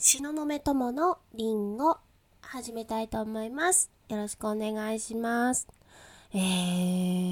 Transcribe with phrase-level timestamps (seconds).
[0.00, 1.96] 東雲友のリンゴ
[2.40, 3.90] 始めたいと思います。
[4.08, 5.66] よろしくお願いします。
[6.32, 6.38] え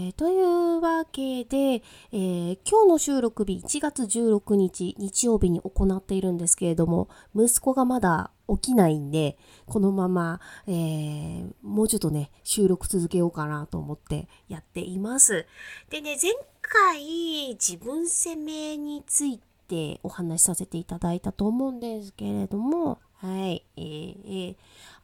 [0.09, 15.47] ー、というわけで、えー今日の収録日1月16日日曜日に行っているんですけれども、息子がまだ起きないんで、このまま、えーもうちょっとね、収録続けようかなと思ってやっています。
[15.89, 19.56] でね、前回自分責めについて
[20.03, 24.57] お話しさせていただいたと思うんですけれども、はい、えーえー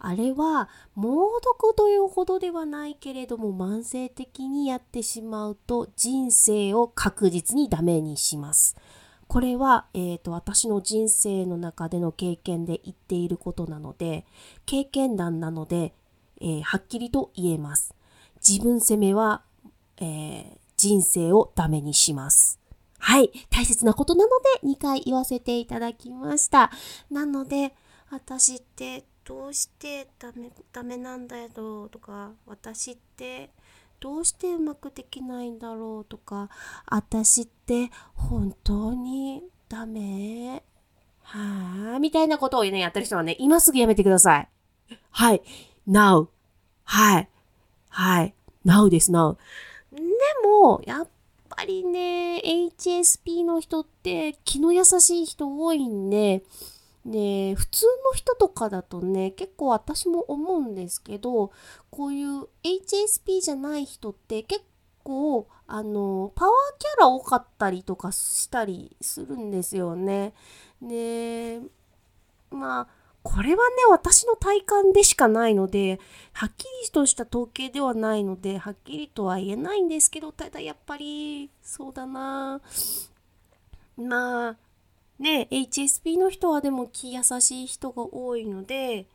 [0.05, 8.77] あれは猛毒というほどではないけれども慢性的にやってしまうと人生を確実にダメにします。
[9.29, 14.27] これは、えー、と私の人生の中での経験で言っていることなので
[14.67, 15.95] 経験談なので、
[16.41, 17.95] えーはっきりと言えます。
[18.47, 19.43] 自分責めは、
[19.99, 22.59] えー人生をダメにします。
[23.05, 23.33] はい。
[23.51, 24.31] 大切なことなの
[24.63, 26.71] で2回言わせていただきました。
[27.11, 27.75] なので、
[28.11, 33.51] 私ってどうしてダメ、ダメなんだろうとか、私って
[33.99, 36.49] どうしてうまくできないんだろうとか、
[36.87, 40.63] 私って本当にダメ？
[41.23, 44.49] はぁ、みたいなことをね、やってる人はね、今すぐやめてください。
[45.11, 45.43] はい。
[45.89, 46.29] now.
[46.85, 47.29] はい。
[47.89, 48.35] はい。
[48.65, 49.37] now です、now.
[49.93, 50.01] で
[50.45, 51.09] も、やっ
[51.55, 56.43] ぱりね、HSP の人って気の優しい人多いんで、
[57.05, 61.53] で、普通の人とかだとね、結構私も思うんですけど、
[61.91, 64.63] こういう HSP じゃない人って結
[65.03, 70.33] 構、あの、パワーキャラ多かったりとかしたりするんですよね。
[70.81, 71.61] で、
[72.51, 76.01] まあ、これはね、私の体感でしかないので、
[76.33, 82.61] はっきりとした統計ではないので、はっきりとは言えないんですけど、ただやっぱり、そうだな。
[83.97, 84.57] まあ、
[85.19, 89.07] ね、HSP の人はでも気優しい人が多いので、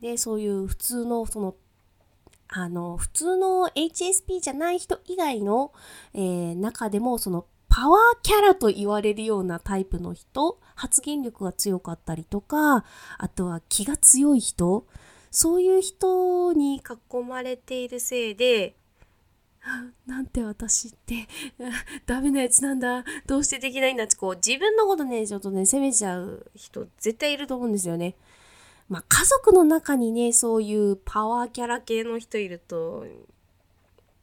[0.00, 1.54] で、そういう普通の、その、
[2.48, 5.72] あの、普通の HSP じゃない人以外の、
[6.14, 12.84] えー中でも、その、パワーキャラと言われるようなタイプの人、発言力が強かったりとか、
[13.16, 14.86] あとは気が強い人、
[15.30, 16.82] そういう人に囲
[17.26, 18.76] まれているせいで、
[20.06, 21.26] なんて私って、
[22.04, 28.16] ダメなやつなんだ、どうしてできないんだって、こう、自分のことね、ちょっとね、責めちゃう人、絶対いると思うんですよね。
[28.90, 33.06] まあ、家族の中にね、そういうパワーキャラ系の人いると、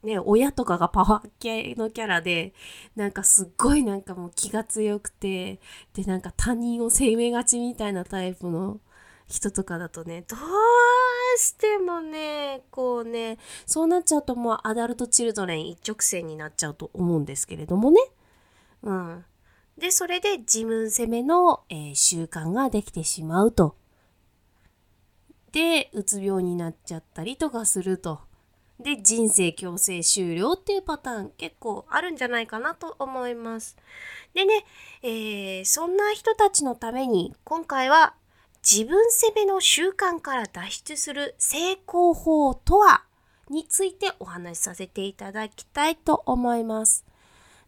[0.02, 2.54] ね、親とかがパワー系のキャラで、
[2.96, 5.60] なんかすっごいなんかもう気が強くて、
[5.94, 8.80] で、なんか他人を責めがちみたいなタイプの
[9.28, 18.00] 人とかだとね、どうしてもね、こうね、そうなっちゃうともうアダルトチルドレン一直線になっちゃうと思うんですけれどもね。
[18.82, 19.24] うん。
[19.76, 23.76] で、それで自分責めの、えー習慣ができてしまうと。
[25.52, 28.29] で、うつ病になっちゃったりとかすると。
[28.82, 33.76] で、人生強制終了っていうパターン結構あるんじゃないかなと思います。
[34.34, 34.64] でね、
[35.02, 38.14] えーそんな人たちのために今回は
[38.62, 43.04] 自分責めの習慣から脱出する成功法とは
[43.50, 47.04] についてお話しさせていただきたいと思います。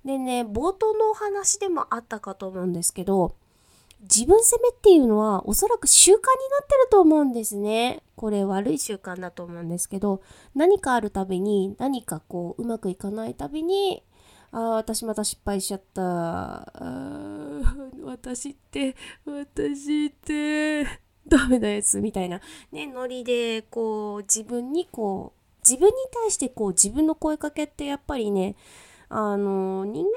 [0.04, 3.34] でね、冒頭のお話でもあったかと思うんですけど、
[4.02, 6.22] 自分責めっていうのはおそらく習慣にな
[6.62, 8.02] ってると思うんですね。
[8.16, 10.22] これ悪い習慣だと思うんですけど、
[10.54, 14.02] 何かあるたびに、何かこううまくいかないたびに、
[14.50, 16.72] ああ、私また失敗しちゃった。
[18.04, 20.84] 私って、私って、
[21.26, 22.40] ダメなやつみたいな、
[22.72, 28.56] ね、ノリで、こう、自分にこう、自分に対してこう、自分の声かけってやっぱりね、
[29.08, 30.10] あの、人間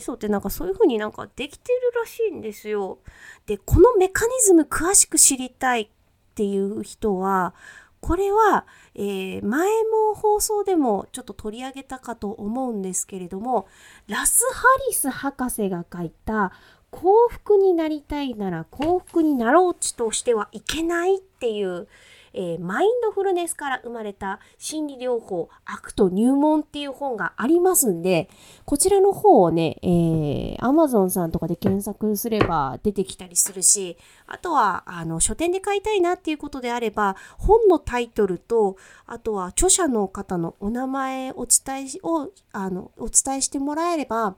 [0.00, 2.98] の脳みそってなんかそういう風になんかできてるらしいんですよ。
[3.46, 5.88] で、このメカニズム詳しく知りたいっ
[6.34, 7.54] ていう人は、
[8.00, 13.68] これは、えー前も放送でもちょっと取り上げたかと思うんですけれども、
[14.06, 16.52] ラス・ハリス博士が書いた
[16.90, 21.88] 幸福になりたいなら幸福になろうとしてはいけないっていう、
[22.32, 28.28] えーマインドフルネスから生まれた心理療法悪と入門っていう本がありますんで、
[28.64, 33.96] こちらの方をね、えー、Amazon さんとかで検索すれば出てきたりするし、
[34.26, 44.36] あとは、あの、書店で買いたいなっていうことであれば、本のタイトルと、あとは著者の方のお名前お伝えを、あの、お伝えしてもらえれば、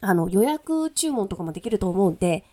[0.00, 2.44] あの、予約注文とかもできると思うんで、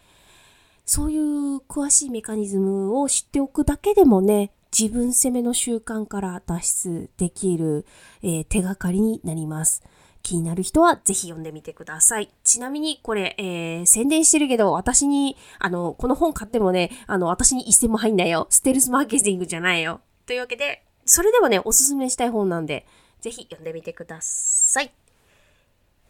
[0.85, 7.85] そういう詳しいメカニズムを知っておくだけでもね、自分責めの習慣から脱出できる、
[8.21, 9.83] えー手がかりになります。
[10.21, 12.29] 気になる人はぜひ読んでみてください。
[12.43, 18.47] ちなみにこれ、えー、宣伝してるけど、私に、あの、この本買ってもね、あの、私に一銭も入んないよ。
[18.49, 20.01] ステルスマーケティングじゃないよ。
[20.25, 22.87] というわけで、それでもね、おすすめしたい本なんで、
[23.21, 24.91] ぜひ読んでみてください。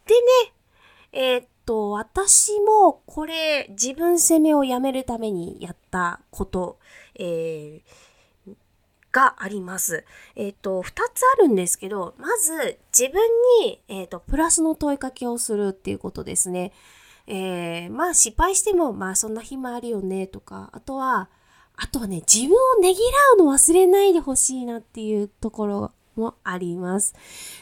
[0.06, 0.52] でね、
[1.12, 6.78] えー、と、私もこれ自分責めをやめるためにやったこと、
[7.16, 8.54] えー、
[9.12, 10.04] があります。
[10.36, 13.20] えっ、と、二つあるんですけど、まず自分
[13.62, 16.72] に、えっ、と、プラスの問いかけをするっていうことですね。
[17.26, 21.28] えー、まあ失敗しても、まあそんな日もあるよねとか、あとは、
[21.74, 27.14] あとはね、自分をねぎらうの忘れないでほしいなっていうところもあります。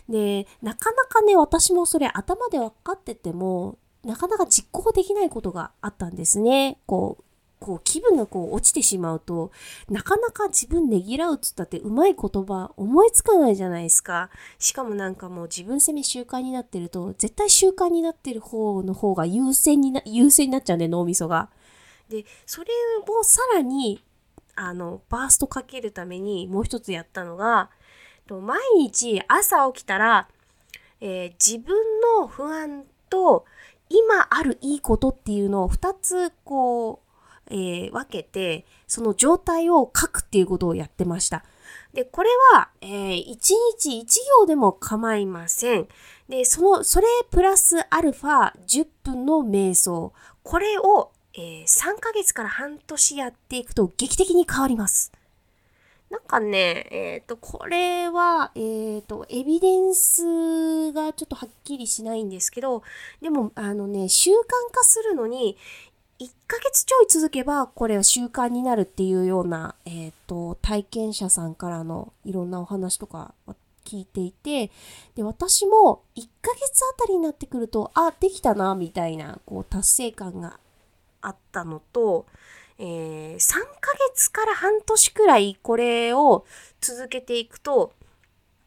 [0.09, 6.79] で、なかなかね、私もそれ頭で分かってても、なかなか実行できないことがあったんですね。
[6.87, 7.25] こう、
[7.61, 9.51] こう気分がこう落ちてしまうと、
[9.89, 14.29] なかなか自分ねぎらうっつったってうまい言葉思いつかないじゃないですか。
[14.59, 21.49] しかもなんかもう自分責め習慣になってると、絶対習慣になってる方の方が優先にな、優先になっちゃうんで脳みそが。
[22.11, 22.71] で、それ
[23.09, 24.05] をさらに、
[24.57, 27.71] あの、バーストかけるためにもう一つやったのが、
[28.29, 30.29] 毎日朝起きたら、
[31.01, 31.77] えー、自分
[32.19, 33.45] の不安と
[33.89, 37.03] 今あるいいことっていうのを2つこ
[37.51, 41.45] う、えー、分けて、その状態を書くっていうことをやってました。
[41.93, 43.37] で、これは、えー、1
[43.79, 44.05] 日1
[44.41, 45.89] 行でも構いません。
[46.29, 50.13] で、その、それプラスアルファ10分の瞑想。
[50.43, 55.13] これを、えー、3ヶ月から半年やっていくと劇的に変わります。
[56.15, 62.85] なんかね、えっ、ー、と、これは、えっ、ー、と、エビデンスがちょっとはっきりしないんですけど、
[63.21, 64.35] でも、あのね、習慣
[64.73, 65.57] 化するのに、
[66.21, 73.35] 1ヶ月ちょい続けば、これは習慣になるっていうような、えっ、ー、と、体験者さんからのいろんなお話とか
[73.85, 74.71] 聞いていて、
[75.17, 80.61] で、私も1ヶ月あたりになってくると、あ、できたな、みたいな、こう、達成感が
[81.23, 82.27] あったのと、
[82.79, 86.45] えー、3ヶ月から半年くらいこれを
[86.81, 87.93] 続けていくと、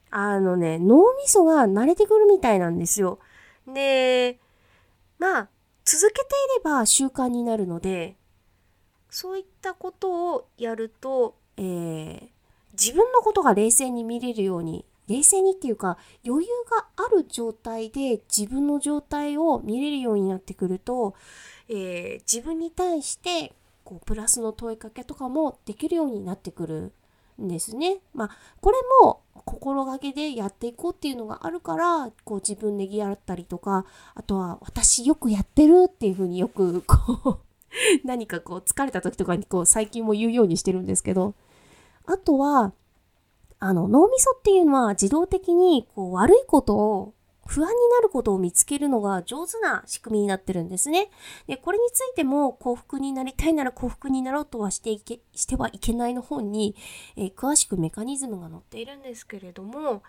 [0.09, 3.19] あのね、脳みそが慣れてくるみたいなんですよ。
[3.68, 4.39] で、
[5.19, 5.50] まあ、
[5.83, 6.24] 続けてい
[6.57, 8.15] れば習慣になるので、
[9.09, 12.27] そういったことをやると、えー、
[12.74, 21.15] 自分のことが冷静に見れるように、冷静にっていうか余裕がある状態で自分の状態を見れるようになってくると、
[21.69, 23.53] えー、自分に対して
[23.88, 26.92] こうプラスの問いかけとかもできるようになってくる
[27.42, 28.00] んですね。
[28.13, 28.30] まあ
[28.60, 37.39] これも心がけでやっていこうっていうのがあるからこう自分ねぎらったりとかあとは私よくやってるっていうふうによくこう
[38.04, 41.34] 何かこう疲れた時とかにこう最近も言うようにしてるんですけど
[42.06, 42.74] あとは
[43.60, 47.13] あの脳みそっていうのは自動的にこう悪いことを
[47.47, 51.09] 不安になることを見つけるのが上手な仕組みになってるんですね。
[51.47, 56.75] で、これについても幸福になりたいなら幸福になろうとはしていけ、してはいけないの本に、
[57.15, 60.03] えー、詳しくメカニズムが載っているんですけれども、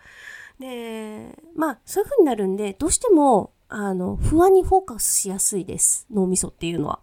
[0.58, 6.06] で、まあ、そういう風になるんで、どうしても、あの、不安にフォーカスしやすいです。
[6.10, 7.00] 脳みそっていうのは。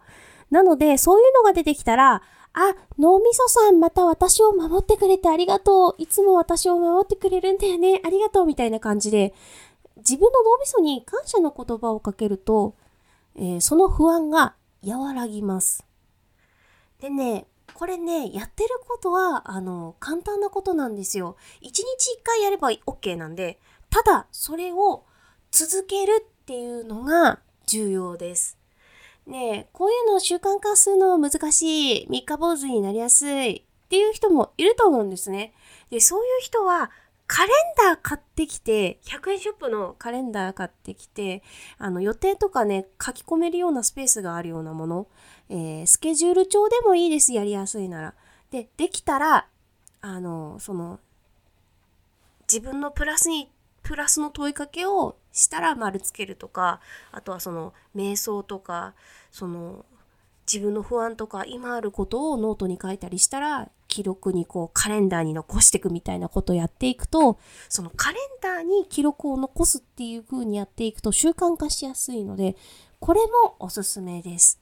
[0.51, 2.21] なので、そういうのが出てきたら、
[2.57, 5.95] あ、脳みそさんまた私を守ってくれてありがとう。
[5.97, 8.01] いつも私を守ってくれるんだよね。
[8.03, 8.45] ありがとう。
[8.45, 9.33] みたいな感じで、
[9.97, 12.75] 自分の脳みそに感謝の言葉をかけると、
[13.35, 14.55] えー、その不安が
[14.85, 15.85] 和らぎます。
[16.99, 21.35] でね、これね、やってることは、あの、簡単なことなんですよ。
[21.59, 25.03] 一日一回やれば OK なんで、ただ、それを
[25.51, 28.57] 続けるっていうのが重要です。
[29.27, 35.53] ねこういうのを習慣化するの難しい、三日坊主になりやすいっていう人もいると思うんですね。
[35.89, 36.91] で、そういう人は、
[37.27, 41.41] カレンダー買ってきて、100円ショップのカレンダー買ってきて、
[41.77, 45.07] あの予定とかね、書き込めるようなスペースがあるようなもの、
[45.49, 48.13] えー、スケジュール帳でもいいです、やりやすいなら。
[48.51, 49.47] で、できたら、
[50.01, 50.99] あの、その、
[52.51, 53.49] 自分のプラスに、
[53.81, 56.79] プラスの問いかけをしたら丸つけるとか、
[57.11, 58.93] あとはその、瞑想とか、
[59.31, 59.85] その、
[60.51, 72.57] 自分の不安とか今あることをノートに書いたりしたら記録にこうカレンダーに残していくみたいなことをやっていくと、そのカレンダーに記録を残すっていう風にやっていくと習慣化しやすいので、
[72.99, 74.59] これもおすすめです。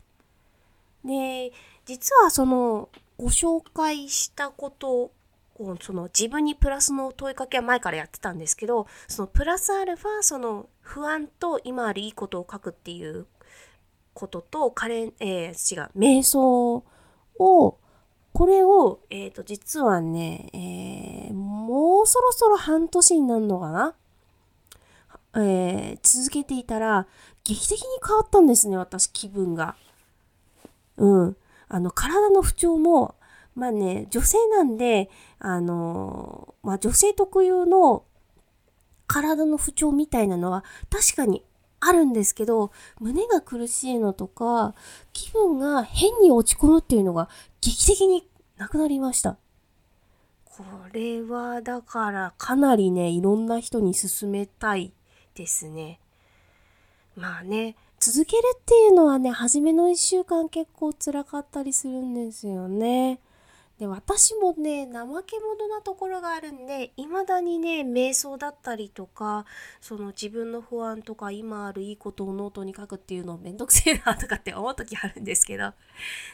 [1.03, 1.51] で、
[1.85, 5.11] 実はそのご紹介したこと
[5.55, 13.25] をその自分にプラスの問いかけは前からやってたんですけど、そのプラスアルファ、その不安と今あるいいことを書くっていう
[14.13, 16.83] ことと、カレン、えー、違う、瞑想
[17.39, 17.77] を
[18.33, 23.95] これを、えっ、ー、と、実はね、えー、もうそろそろ半年になるのかな？
[25.35, 27.07] えー、続けていたら、
[27.43, 29.75] 劇的に変わったんですね、私、気分が。
[30.97, 31.37] うん。
[31.69, 33.15] あの、体の不調も、
[33.55, 35.09] まあね、女性なんで、
[35.39, 38.03] あのまあ女性特有の
[39.07, 41.43] 体の不調みたいなのは確かに
[41.79, 44.73] あるんですけど、胸が苦しいのとか、
[45.11, 47.29] 気分が変に落ち込むっていうのが
[47.63, 48.27] 劇的に
[48.58, 49.38] なくなりました。
[50.43, 54.91] これはだからかなりね、いろんな人に勧めたい
[55.34, 56.01] ですね。
[57.15, 63.22] まあね、続けるっていうのはね、初めの1週間結構辛かったりするんですよね。
[63.83, 69.43] で私もね怠け者なところがあるんで未だにね瞑想だったりとか
[69.81, 75.73] その自分の不安とか今あるいいことをノートに書くっていうのめんどくせえなとかって思う時あるんですけど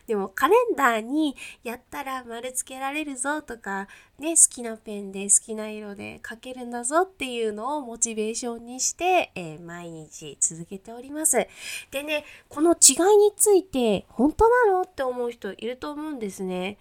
[0.06, 3.88] でもカレンダーにやったら丸つけられるぞとか
[4.20, 11.48] ね好きなペンで好きな色で書けるんだぞっていうのをモチベーションにして、えー、毎日続けております。
[11.90, 16.78] でねこの違いについて本当なのって思う人いると思うんですね。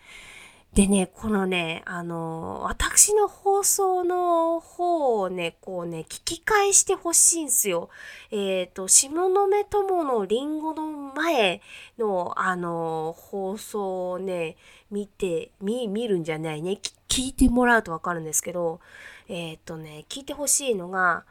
[0.75, 7.88] でね、このね、あの、私の放送の方をね、こうね、聞き返してほしいんすよ。
[8.30, 11.62] えっ、ー、と、しものめ友のりんごの前
[11.98, 14.56] の、あの、放送をね、
[14.90, 16.78] 見て、見、見るんじゃないね。
[17.08, 18.80] 聞いてもらうとわかるんですけど、
[19.28, 21.25] えっ、ー、とね、聞いてほしいのが、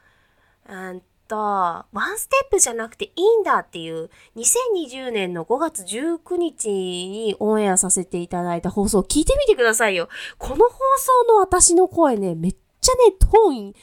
[0.67, 10.10] うんと、ワンステップじゃなくていいんだっていう、2020年の5月19日にオンエアさせていただいた放送を聞いてみてくださいよ。
[10.38, 13.74] この放送の私の声ね、めっちゃね、トーン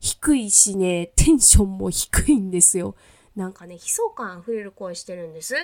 [0.00, 2.94] 低いしね、テンションも低いんですよ。
[3.36, 5.54] なんかね、悲壮感溢れる声してるんです。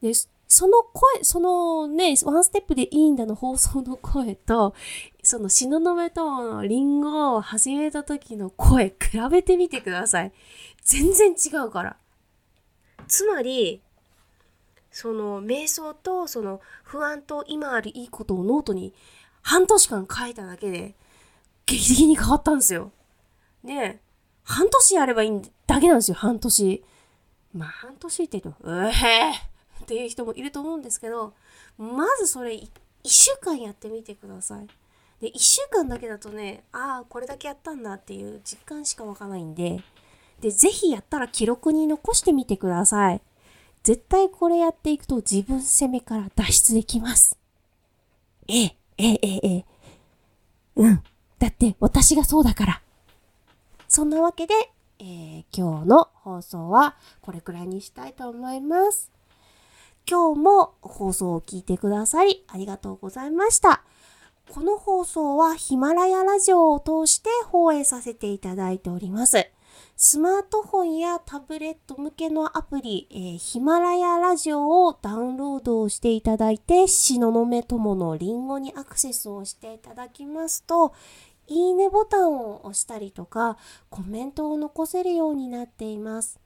[0.00, 0.12] で、
[0.46, 4.74] その声、そのね、ワンステップでいいんだの放送の声と、
[5.24, 10.32] その東雲とのリンゴを始めた時の声比べてみてください。
[10.84, 11.96] 全然違うから。
[13.08, 13.80] つまり、
[14.90, 18.94] その瞑想とその不安と今あるいいことをノートに
[19.42, 20.94] 半年間書いただけで
[21.66, 22.92] 劇的に変わったんですよ。
[23.64, 24.00] ね
[24.44, 26.84] 半年やればいいだけなんですよ、半年。
[27.54, 29.34] まあ半年って言うと、うへっ
[29.86, 31.32] ていう人もいると思うんですけど、
[31.78, 32.68] まずそれ1
[33.04, 34.66] 週間やってみてください。
[35.20, 39.80] で、1週間だけだとね、ああ、これだけやったんだっていう実感しかわかないんで、
[40.40, 43.20] で、ぜひやったら記録に残してみてください。
[43.82, 47.38] 絶対これやっていくと自分責めから脱出できます。
[48.48, 49.64] ええ、ええ、ええ。
[50.76, 51.02] うん。
[51.38, 52.82] だって私がそうだから。
[53.88, 54.54] そんなわけで、
[54.98, 59.10] えー、今日の放送はこれくらいにしたいと思います。
[60.08, 63.82] 今日も放送を聞いてくださりありがとうございました。
[64.50, 69.50] この放送はヒマラヤラジオを通して放映させていただいております。
[69.96, 80.92] スマートフォンやタブレット向けのアプリ、えー、ヒマラヤラジオをダウンロードしていただいて、しののめ友のリンゴにアクセスをしていただきますと、
[81.46, 83.56] いいねボタンを押したりとか、
[83.88, 86.40] コメントを残せるようになっています。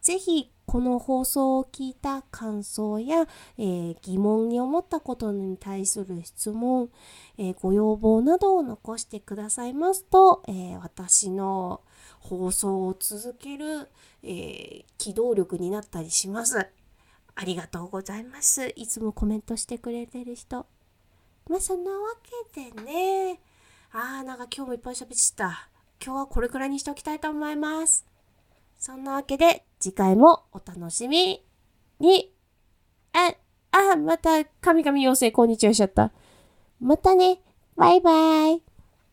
[0.00, 3.26] ぜひこの放送を聞いた感想や、
[3.58, 6.88] えー、疑問に思ったことに対する質問、
[7.36, 11.82] えー、ご要望などを残してくださいますと、えー、私の
[12.20, 13.90] 放送を続ける、
[14.22, 16.66] え機動力になったりします。
[17.34, 18.72] ありがとうございます。
[18.74, 20.64] いつもコメントしてくれてる人。
[21.50, 22.14] まあそんなわ
[22.54, 23.42] けでね、
[23.92, 25.68] あーなんか今日もいっぱい喋っちゃった。
[26.02, 28.11] 今日はこれくらいにしておきたいと思います。
[28.84, 31.46] そんなわけで、次回もお楽しみ
[32.00, 32.32] に。
[33.12, 33.32] あ、
[33.70, 36.10] あ、また、神々妖精こんにちはしちゃった。
[36.80, 37.40] またね。
[37.76, 38.71] バイバイ。